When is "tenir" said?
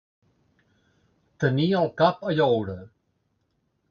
1.43-1.67